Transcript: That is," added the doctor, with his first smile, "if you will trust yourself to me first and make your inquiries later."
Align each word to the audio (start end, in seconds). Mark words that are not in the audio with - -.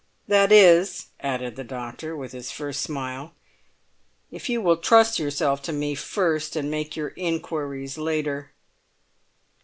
That 0.27 0.51
is," 0.51 1.09
added 1.19 1.55
the 1.55 1.63
doctor, 1.63 2.17
with 2.17 2.31
his 2.31 2.49
first 2.49 2.81
smile, 2.81 3.35
"if 4.31 4.49
you 4.49 4.59
will 4.59 4.77
trust 4.77 5.19
yourself 5.19 5.61
to 5.61 5.71
me 5.73 5.93
first 5.93 6.55
and 6.55 6.71
make 6.71 6.95
your 6.95 7.09
inquiries 7.15 7.99
later." 7.99 8.49